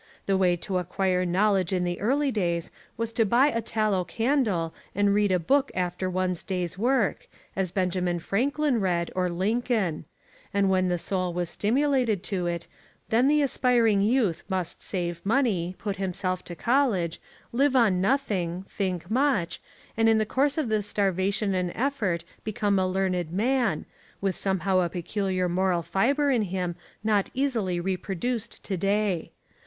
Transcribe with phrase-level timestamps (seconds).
[0.25, 4.73] The way to acquire knowledge in the early days was to buy a tallow candle
[4.95, 10.05] and read a book after one's day's work, as Benjamin Franklin read or Lincoln:
[10.55, 12.65] and when the soul was stimulated to it,
[13.09, 17.21] then the aspiring youth must save money, put himself to college,
[17.51, 19.61] live on nothing, think much,
[19.95, 23.85] and in the course of this starvation and effort become a learned man,
[24.19, 29.29] with somehow a peculiar moral fibre in him not easily reproduced to day.